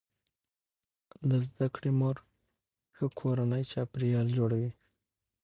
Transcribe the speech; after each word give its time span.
د 1.29 1.31
زده 1.47 1.67
کړې 1.75 1.91
مور 1.99 2.17
ښه 2.95 3.05
کورنی 3.19 3.63
چاپیریال 3.71 4.27
جوړوي. 4.37 4.71